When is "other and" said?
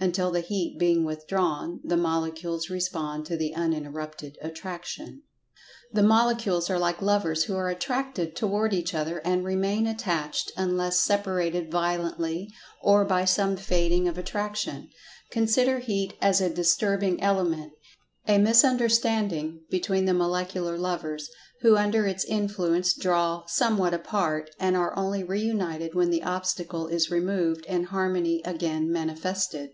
8.94-9.42